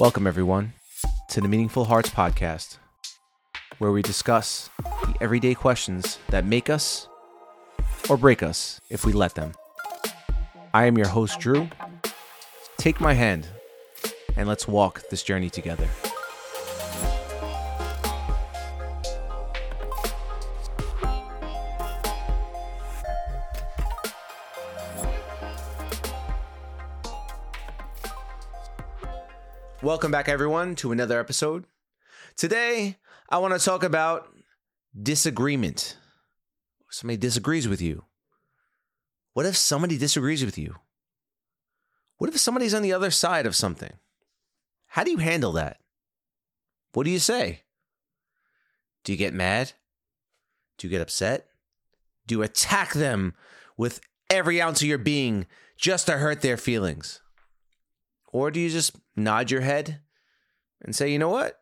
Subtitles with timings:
[0.00, 0.72] Welcome, everyone,
[1.28, 2.78] to the Meaningful Hearts Podcast,
[3.76, 7.06] where we discuss the everyday questions that make us
[8.08, 9.52] or break us if we let them.
[10.72, 11.68] I am your host, Drew.
[12.78, 13.46] Take my hand
[14.38, 15.86] and let's walk this journey together.
[29.82, 31.64] Welcome back, everyone, to another episode.
[32.36, 32.96] Today,
[33.30, 34.28] I want to talk about
[35.02, 35.96] disagreement.
[36.90, 38.04] Somebody disagrees with you.
[39.32, 40.74] What if somebody disagrees with you?
[42.18, 43.94] What if somebody's on the other side of something?
[44.88, 45.78] How do you handle that?
[46.92, 47.62] What do you say?
[49.02, 49.72] Do you get mad?
[50.76, 51.46] Do you get upset?
[52.26, 53.32] Do you attack them
[53.78, 55.46] with every ounce of your being
[55.78, 57.22] just to hurt their feelings?
[58.32, 60.00] Or do you just nod your head
[60.82, 61.58] and say, you know what?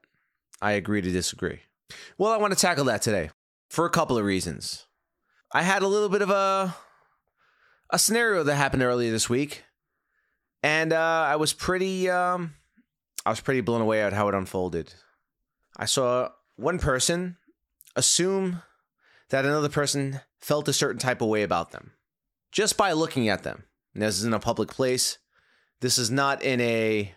[0.60, 1.60] I agree to disagree.
[2.18, 3.30] Well, I want to tackle that today
[3.70, 4.86] for a couple of reasons.
[5.52, 6.76] I had a little bit of a
[7.90, 9.64] a scenario that happened earlier this week,
[10.62, 12.54] and uh, I was pretty um,
[13.24, 14.92] I was pretty blown away at how it unfolded.
[15.76, 17.36] I saw one person
[17.96, 18.62] assume
[19.30, 21.92] that another person felt a certain type of way about them
[22.52, 23.64] just by looking at them.
[23.94, 25.18] And this is in a public place.
[25.80, 27.14] This is not in a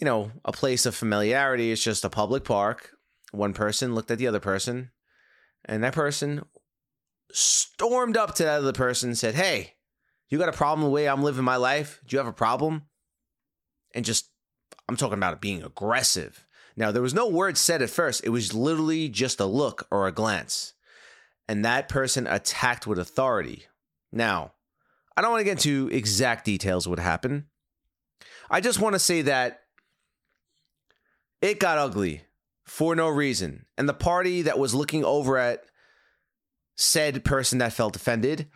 [0.00, 1.72] you know, a place of familiarity.
[1.72, 2.92] It's just a public park.
[3.32, 4.90] One person looked at the other person,
[5.64, 6.44] and that person
[7.32, 9.74] stormed up to that other person and said, Hey,
[10.28, 12.00] you got a problem with the way I'm living my life?
[12.06, 12.82] Do you have a problem?
[13.94, 14.30] And just,
[14.88, 16.46] I'm talking about it being aggressive.
[16.76, 20.06] Now, there was no word said at first, it was literally just a look or
[20.06, 20.74] a glance.
[21.48, 23.66] And that person attacked with authority.
[24.12, 24.52] Now,
[25.16, 27.44] I don't want to get into exact details what happened.
[28.50, 29.60] I just want to say that
[31.40, 32.22] it got ugly
[32.64, 33.66] for no reason.
[33.78, 35.64] And the party that was looking over at
[36.76, 38.48] said person that felt offended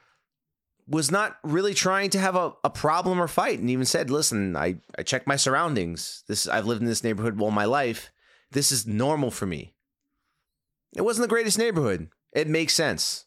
[0.87, 4.57] was not really trying to have a, a problem or fight and even said, listen,
[4.57, 6.25] I, I check my surroundings.
[6.27, 8.11] This I've lived in this neighborhood all my life.
[8.51, 9.73] This is normal for me.
[10.97, 12.09] It wasn't the greatest neighborhood.
[12.33, 13.27] It makes sense.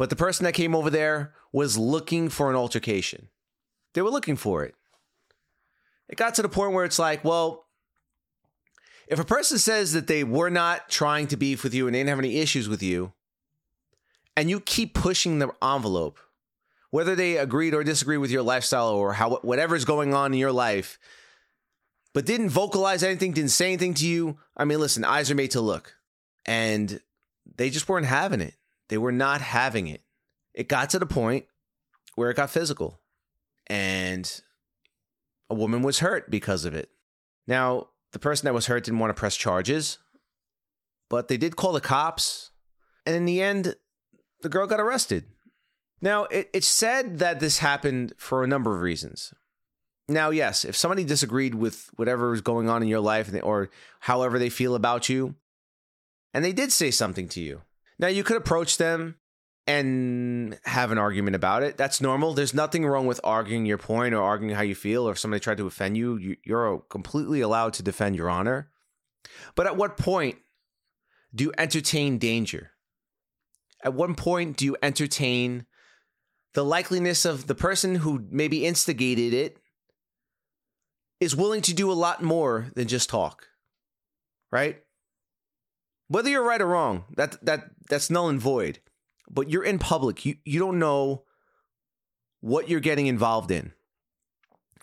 [0.00, 3.28] But the person that came over there was looking for an altercation.
[3.92, 4.74] They were looking for it.
[6.08, 7.66] It got to the point where it's like, well,
[9.08, 11.98] if a person says that they were not trying to beef with you and they
[11.98, 13.12] didn't have any issues with you,
[14.38, 16.18] and you keep pushing the envelope,
[16.88, 20.50] whether they agreed or disagree with your lifestyle or how whatever's going on in your
[20.50, 20.98] life,
[22.14, 25.50] but didn't vocalize anything, didn't say anything to you, I mean, listen, eyes are made
[25.50, 25.96] to look.
[26.46, 27.02] And
[27.54, 28.54] they just weren't having it.
[28.90, 30.02] They were not having it.
[30.52, 31.46] It got to the point
[32.16, 33.00] where it got physical.
[33.68, 34.28] And
[35.48, 36.90] a woman was hurt because of it.
[37.46, 39.98] Now, the person that was hurt didn't want to press charges,
[41.08, 42.50] but they did call the cops.
[43.06, 43.76] And in the end,
[44.42, 45.24] the girl got arrested.
[46.02, 49.32] Now, it, it's said that this happened for a number of reasons.
[50.08, 54.40] Now, yes, if somebody disagreed with whatever was going on in your life or however
[54.40, 55.36] they feel about you,
[56.34, 57.62] and they did say something to you,
[58.00, 59.16] now you could approach them
[59.66, 61.76] and have an argument about it.
[61.76, 62.32] That's normal.
[62.32, 65.06] There's nothing wrong with arguing your point or arguing how you feel.
[65.06, 68.70] Or if somebody tried to offend you, you're completely allowed to defend your honor.
[69.54, 70.38] But at what point
[71.34, 72.70] do you entertain danger?
[73.84, 75.66] At what point do you entertain
[76.54, 79.58] the likeliness of the person who maybe instigated it
[81.20, 83.46] is willing to do a lot more than just talk?
[84.50, 84.82] Right?
[86.08, 88.80] Whether you're right or wrong, that that that's null and void
[89.30, 90.26] but you're in public.
[90.26, 91.22] You you don't know
[92.40, 93.72] what you're getting involved in.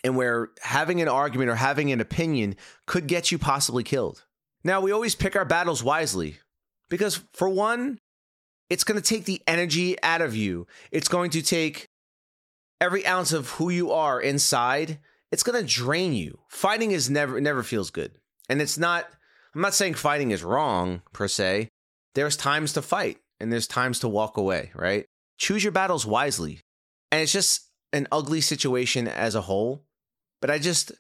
[0.04, 4.24] And where having an argument or having an opinion could get you possibly killed.
[4.64, 6.38] Now, we always pick our battles wisely
[6.88, 8.00] because, for one,
[8.70, 10.68] it's going to take the energy out of you.
[10.92, 11.88] It's going to take
[12.80, 15.00] every ounce of who you are inside.
[15.32, 16.40] It's going to drain you.
[16.48, 18.12] Fighting is never never feels good.
[18.48, 19.08] And it's not
[19.56, 21.70] I'm not saying fighting is wrong per se.
[22.18, 25.06] There's times to fight and there's times to walk away, right?
[25.38, 26.62] Choose your battles wisely.
[27.12, 29.86] And it's just an ugly situation as a whole.
[30.42, 30.92] But I just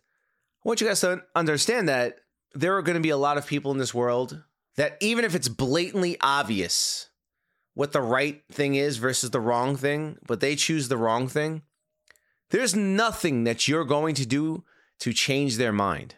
[0.64, 2.19] want you guys to understand that
[2.54, 4.44] there are going to be a lot of people in this world
[4.75, 7.10] that even if it's blatantly obvious
[7.74, 11.64] what the right thing is versus the wrong thing, but they choose the wrong thing,
[12.52, 14.64] there's nothing that you're going to do
[15.00, 16.14] to change their mind.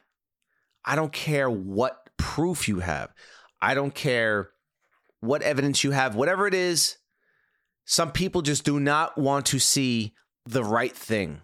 [0.84, 3.14] I don't care what proof you have.
[3.62, 4.50] I don't care
[5.22, 6.98] what evidence you have, whatever it is,
[7.86, 10.14] some people just do not want to see
[10.46, 11.42] the right thing.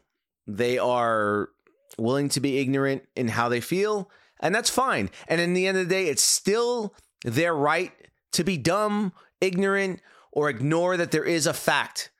[0.47, 1.49] They are
[1.97, 5.09] willing to be ignorant in how they feel, and that's fine.
[5.27, 6.93] And in the end of the day, it's still
[7.23, 7.91] their right
[8.33, 10.01] to be dumb, ignorant,
[10.31, 12.11] or ignore that there is a fact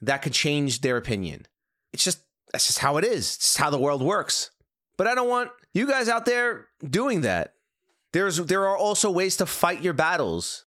[0.00, 1.46] that could change their opinion.
[1.92, 2.20] It's just
[2.52, 3.36] that's just how it is.
[3.36, 4.50] It's how the world works.
[4.98, 7.54] But I don't want you guys out there doing that.
[8.12, 10.66] There's there are also ways to fight your battles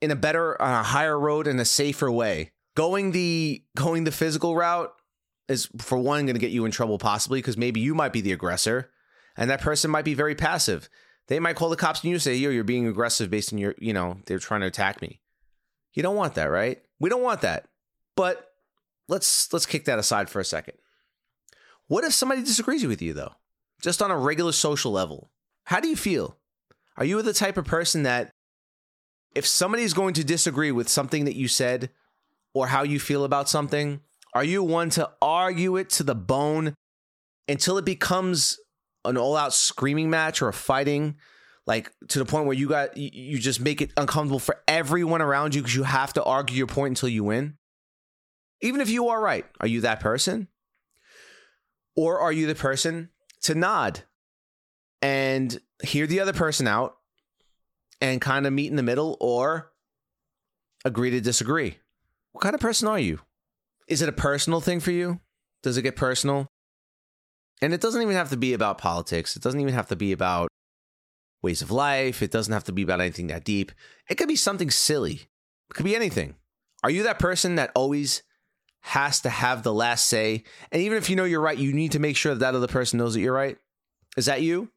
[0.00, 2.52] in a better, on a higher road and a safer way.
[2.74, 4.92] Going the going the physical route
[5.48, 8.20] is for one going to get you in trouble possibly because maybe you might be
[8.20, 8.90] the aggressor
[9.36, 10.88] and that person might be very passive.
[11.28, 13.74] They might call the cops and you say, "Yo, you're being aggressive based on your,
[13.78, 15.20] you know, they're trying to attack me."
[15.94, 16.82] You don't want that, right?
[17.00, 17.66] We don't want that.
[18.14, 18.50] But
[19.08, 20.74] let's let's kick that aside for a second.
[21.88, 23.32] What if somebody disagrees with you though?
[23.80, 25.30] Just on a regular social level.
[25.64, 26.38] How do you feel?
[26.96, 28.30] Are you the type of person that
[29.36, 31.90] if somebody's going to disagree with something that you said
[32.54, 34.00] or how you feel about something,
[34.32, 36.74] are you one to argue it to the bone
[37.46, 38.58] until it becomes
[39.04, 41.16] an all-out screaming match or a fighting
[41.66, 45.54] like to the point where you got you just make it uncomfortable for everyone around
[45.54, 47.58] you because you have to argue your point until you win?
[48.62, 50.48] Even if you are right, are you that person?
[51.94, 53.10] Or are you the person
[53.42, 54.00] to nod
[55.02, 56.96] and hear the other person out
[58.00, 59.72] and kind of meet in the middle or
[60.84, 61.78] agree to disagree?
[62.32, 63.20] What kind of person are you?
[63.88, 65.20] Is it a personal thing for you?
[65.62, 66.48] Does it get personal?
[67.62, 69.36] And it doesn't even have to be about politics.
[69.36, 70.48] It doesn't even have to be about
[71.42, 72.22] ways of life.
[72.22, 73.72] It doesn't have to be about anything that deep.
[74.10, 75.28] It could be something silly.
[75.70, 76.34] It could be anything.
[76.84, 78.22] Are you that person that always
[78.80, 80.44] has to have the last say?
[80.70, 82.66] And even if you know you're right, you need to make sure that, that other
[82.66, 83.56] person knows that you're right.
[84.16, 84.70] Is that you?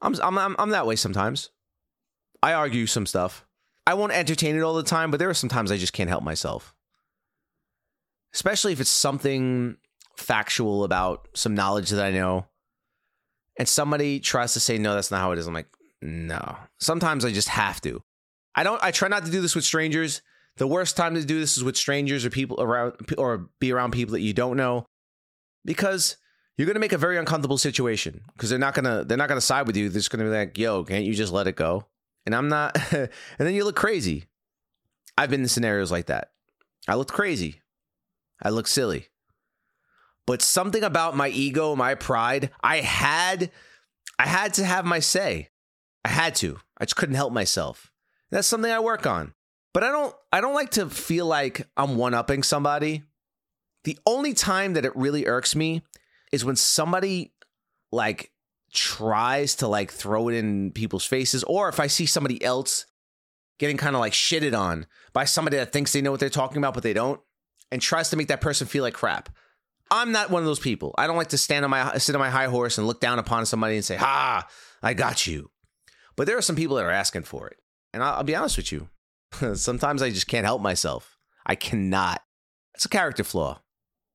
[0.00, 1.50] I'm, I'm, I'm, I'm that way sometimes.
[2.42, 3.46] I argue some stuff.
[3.86, 6.08] I won't entertain it all the time, but there are some times I just can't
[6.08, 6.74] help myself.
[8.34, 9.76] Especially if it's something
[10.16, 12.46] factual about some knowledge that I know.
[13.58, 15.46] And somebody tries to say, no, that's not how it is.
[15.46, 15.68] I'm like,
[16.00, 16.56] no.
[16.80, 18.02] Sometimes I just have to.
[18.54, 20.22] I don't, I try not to do this with strangers.
[20.56, 23.92] The worst time to do this is with strangers or people around, or be around
[23.92, 24.86] people that you don't know
[25.64, 26.16] because
[26.56, 29.28] you're going to make a very uncomfortable situation because they're not going to, they're not
[29.28, 29.88] going to side with you.
[29.88, 31.86] They're just going to be like, yo, can't you just let it go?
[32.24, 33.08] And I'm not, and
[33.38, 34.26] then you look crazy.
[35.16, 36.30] I've been in scenarios like that.
[36.88, 37.60] I looked crazy.
[38.42, 39.08] I looked silly
[40.26, 43.50] but something about my ego, my pride, I had
[44.18, 45.48] I had to have my say.
[46.04, 46.58] I had to.
[46.78, 47.92] I just couldn't help myself.
[48.30, 49.34] That's something I work on.
[49.74, 53.02] But I don't I don't like to feel like I'm one-upping somebody.
[53.84, 55.82] The only time that it really irks me
[56.30, 57.32] is when somebody
[57.90, 58.31] like
[58.72, 62.86] tries to like throw it in people's faces or if I see somebody else
[63.58, 66.56] getting kind of like shitted on by somebody that thinks they know what they're talking
[66.56, 67.20] about but they don't
[67.72, 69.30] and tries to make that person feel like crap.
[69.90, 70.94] I'm not one of those people.
[70.96, 73.18] I don't like to stand on my sit on my high horse and look down
[73.18, 74.46] upon somebody and say, "Ha,
[74.82, 75.50] I got you."
[76.16, 77.58] But there are some people that are asking for it,
[77.92, 78.88] and I'll, I'll be honest with you.
[79.54, 81.18] Sometimes I just can't help myself.
[81.44, 82.22] I cannot.
[82.74, 83.60] It's a character flaw,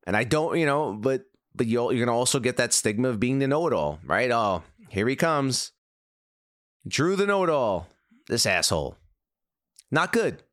[0.06, 0.94] and I don't, you know.
[0.94, 1.26] But
[1.58, 4.32] but you're you're gonna also get that stigma of being the know-it-all, right?
[4.32, 5.72] Oh, here he comes,
[6.88, 7.88] Drew the know-it-all.
[8.28, 8.98] This asshole.
[9.90, 10.44] Not good.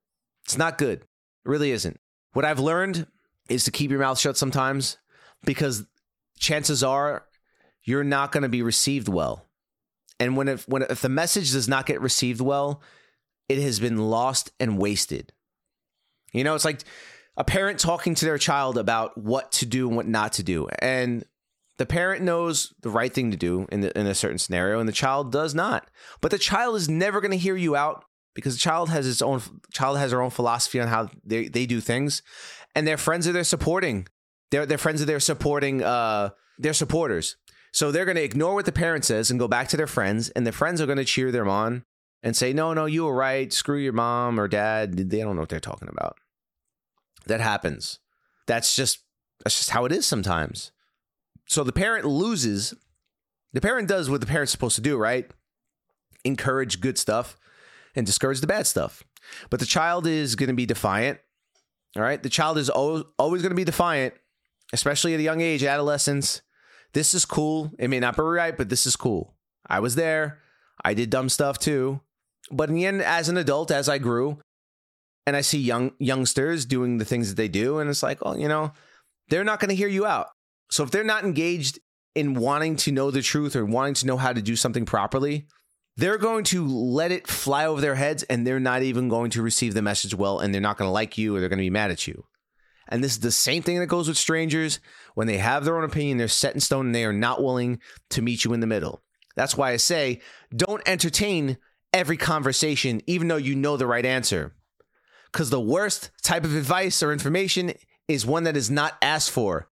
[0.45, 1.01] It's not good.
[1.01, 1.09] It
[1.49, 1.99] really isn't.
[2.33, 3.07] What I've learned
[3.49, 4.97] is to keep your mouth shut sometimes
[5.45, 5.85] because
[6.39, 7.25] chances are
[7.83, 9.47] you're not going to be received well.
[10.21, 12.81] And when if when if the message does not get received well,
[13.49, 15.33] it has been lost and wasted.
[16.33, 16.81] You know, it's like
[17.37, 20.69] a parent talking to their child about what to do and what not to do.
[20.79, 21.25] And
[21.79, 24.89] the parent knows the right thing to do in, the, in a certain scenario, and
[24.89, 25.89] the child does not.
[26.21, 29.23] But the child is never going to hear you out because the child has its
[29.23, 29.41] own
[29.73, 32.23] child has their own philosophy on how they, they do things,
[32.75, 34.07] and their friends are their supporting
[34.51, 37.37] their their friends are there supporting uh their supporters.
[37.73, 40.31] So they're going to ignore what the parent says and go back to their friends,
[40.31, 41.85] and their friends are going to cheer them on
[42.23, 43.53] and say, "No, no, you were right.
[43.53, 44.97] Screw your mom or dad.
[44.97, 46.17] They don't know what they're talking about."
[47.27, 47.99] That happens.
[48.47, 49.01] That's just
[49.45, 50.73] that's just how it is sometimes.
[51.47, 52.75] So the parent loses.
[53.53, 55.31] The parent does what the parent's supposed to do, right?
[56.25, 57.37] Encourage good stuff
[57.95, 59.05] and discourage the bad stuff.
[59.51, 61.21] But the child is going to be defiant.
[61.97, 62.21] All right?
[62.21, 64.15] The child is always, going to be defiant
[64.75, 66.43] especially at a young age, adolescence.
[66.93, 67.73] This is cool.
[67.79, 69.35] It may not be right, but this is cool.
[69.67, 70.41] I was there.
[70.85, 72.01] I did dumb stuff too.
[72.51, 74.41] But in the end, as an adult, as I grew,
[75.27, 78.39] and I see young youngsters doing the things that they do, and it's like, well,
[78.39, 78.73] you know,
[79.29, 80.29] they're not going to hear you out.
[80.71, 81.79] So if they're not engaged
[82.15, 85.47] in wanting to know the truth or wanting to know how to do something properly,
[85.97, 89.43] they're going to let it fly over their heads and they're not even going to
[89.43, 91.65] receive the message well and they're not going to like you or they're going to
[91.65, 92.25] be mad at you.
[92.89, 94.81] And this is the same thing that goes with strangers.
[95.15, 97.81] When they have their own opinion, they're set in stone and they are not willing
[98.11, 99.03] to meet you in the middle.
[99.37, 100.21] That's why I say
[100.55, 101.57] don't entertain
[101.93, 104.55] every conversation, even though you know the right answer.
[105.35, 107.73] Because the worst type of advice or information
[108.07, 109.69] is one that is not asked for.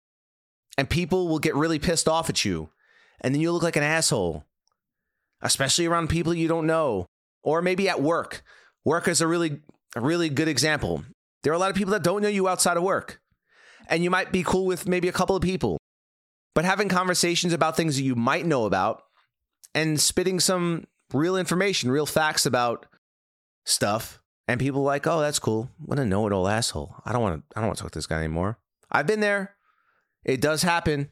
[0.77, 2.69] And people will get really pissed off at you.
[3.23, 4.45] And then you look like an asshole,
[5.41, 7.07] especially around people you don't know,
[7.43, 8.43] or maybe at work.
[8.85, 9.63] Work is a really,
[9.97, 11.03] a really good example.
[11.43, 13.23] There are a lot of people that don't know you outside of work.
[13.89, 15.79] And you might be cool with maybe a couple of people.
[16.55, 19.05] But having conversations about things that you might know about
[19.75, 20.85] and spitting some
[21.15, 22.85] real information, real facts about
[23.65, 25.71] stuff, and people like, oh, that's cool.
[25.79, 26.95] What a know-it-all asshole.
[27.05, 27.57] I don't want to.
[27.57, 28.59] I don't want to talk to this guy anymore.
[28.91, 29.57] I've been there.
[30.25, 31.11] It does happen.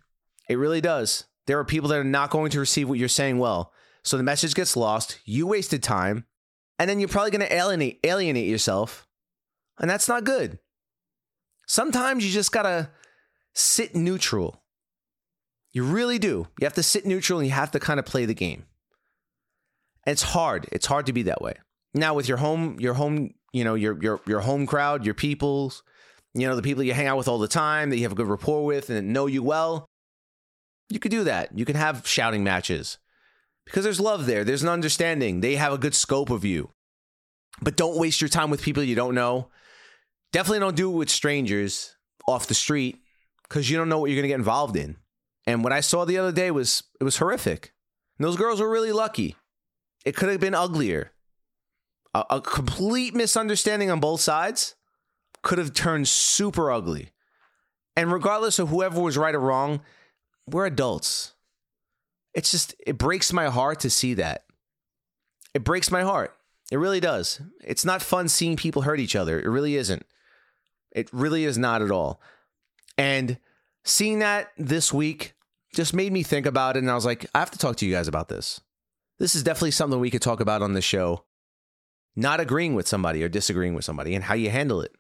[0.49, 1.25] It really does.
[1.47, 3.73] There are people that are not going to receive what you're saying well.
[4.03, 5.21] So the message gets lost.
[5.25, 6.27] You wasted time,
[6.79, 9.07] and then you're probably going to alienate alienate yourself,
[9.79, 10.59] and that's not good.
[11.67, 12.91] Sometimes you just gotta
[13.55, 14.63] sit neutral.
[15.73, 16.47] You really do.
[16.61, 18.67] You have to sit neutral and you have to kind of play the game.
[20.05, 20.69] And it's hard.
[20.71, 21.55] It's hard to be that way.
[21.95, 25.83] Now with your home, your home, you know, your your your home crowd, your peoples,
[26.35, 28.17] you know, the people you hang out with all the time that you have a
[28.17, 29.87] good rapport with and know you well,
[30.89, 31.57] you could do that.
[31.57, 32.99] You can have shouting matches.
[33.65, 34.45] Because there's love there.
[34.45, 35.41] There's an understanding.
[35.41, 36.71] They have a good scope of you.
[37.63, 39.49] But don't waste your time with people you don't know.
[40.33, 41.97] Definitely don't do it with strangers
[42.27, 42.99] off the street
[43.45, 44.97] because you don't know what you're going to get involved in.
[45.47, 47.73] And what I saw the other day was it was horrific.
[48.19, 49.37] And those girls were really lucky.
[50.05, 51.13] It could have been uglier.
[52.15, 54.75] A, a complete misunderstanding on both sides
[55.43, 57.11] could have turned super ugly.
[57.97, 59.81] And regardless of whoever was right or wrong,
[60.49, 61.35] we're adults.
[62.35, 64.45] It's just, it breaks my heart to see that.
[65.55, 66.37] It breaks my heart.
[66.73, 67.41] It really does.
[67.63, 69.39] It's not fun seeing people hurt each other.
[69.39, 70.05] It really isn't.
[70.91, 72.21] It really is not at all.
[72.97, 73.39] And
[73.85, 75.35] seeing that this week
[75.75, 76.81] just made me think about it.
[76.81, 78.61] And I was like, I have to talk to you guys about this.
[79.19, 81.25] This is definitely something we could talk about on the show.
[82.17, 84.95] Not agreeing with somebody or disagreeing with somebody and how you handle it.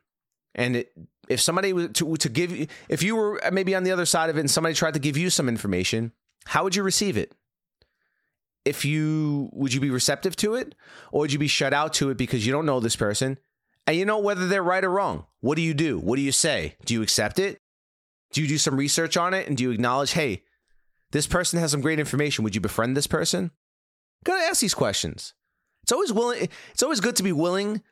[0.54, 0.92] And it,
[1.28, 4.36] if somebody to, to give you, if you were maybe on the other side of
[4.36, 6.12] it and somebody tried to give you some information,
[6.46, 7.32] how would you receive it?
[8.64, 10.74] If you, would you be receptive to it?
[11.12, 13.38] Or would you be shut out to it because you don't know this person
[13.86, 15.26] and you know whether they're right or wrong.
[15.40, 15.98] What do you do?
[15.98, 16.76] What do you say?
[16.84, 17.60] Do you accept it?
[18.32, 20.42] Do you do some research on it and do you acknowledge, hey,
[21.12, 22.42] this person has some great information.
[22.42, 23.50] Would you befriend this person?
[24.24, 25.34] Gotta ask these questions.
[25.84, 26.48] It's always willing.
[26.72, 27.82] It's always good to be willing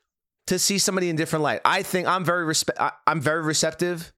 [0.46, 1.60] to see somebody in different light.
[1.62, 4.14] I think I'm very respe- I'm very receptive,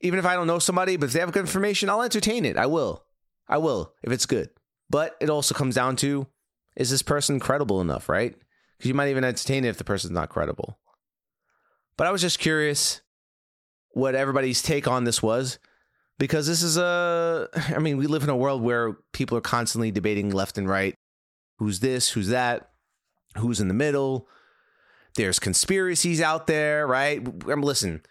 [0.00, 0.96] even if I don't know somebody.
[0.96, 2.56] But if they have good information, I'll entertain it.
[2.56, 3.04] I will.
[3.48, 4.50] I will if it's good.
[4.88, 6.28] But it also comes down to
[6.76, 8.36] is this person credible enough, right?
[8.76, 10.78] Because you might even entertain it if the person's not credible.
[11.96, 13.00] But I was just curious
[13.90, 15.58] what everybody's take on this was
[16.16, 19.90] because this is a I mean, we live in a world where people are constantly
[19.90, 20.94] debating left and right.
[21.58, 22.70] Who's this, who's that,
[23.38, 24.28] who's in the middle.
[25.14, 27.26] There's conspiracies out there, right?
[27.48, 28.02] I'm listen.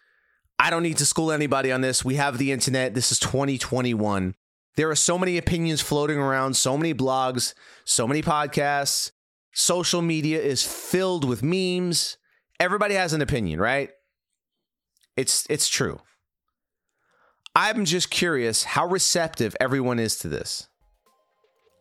[0.58, 2.06] I don't need to school anybody on this.
[2.06, 2.94] We have the internet.
[2.94, 4.36] This is 2021.
[4.76, 7.54] There are so many opinions floating around, so many blogs,
[7.84, 9.12] so many podcasts.
[9.54, 12.18] Social media is filled with memes,
[12.60, 13.90] everybody has an opinion, right?
[15.16, 16.02] It's it's true.
[17.56, 20.68] I'm just curious how receptive everyone is to this.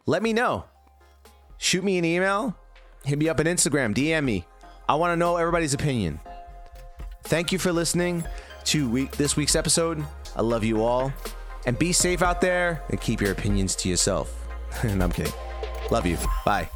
[0.06, 0.66] Let me know.
[1.58, 2.56] Shoot me an email,
[3.04, 4.46] hit me up on Instagram, DM me.
[4.88, 6.20] I want to know everybody's opinion.
[7.24, 8.24] Thank you for listening
[8.64, 10.04] to week, this week's episode.
[10.36, 11.12] I love you all.
[11.66, 14.34] And be safe out there and keep your opinions to yourself.
[14.82, 15.32] and I'm kidding.
[15.90, 16.18] Love you.
[16.44, 16.68] Bye.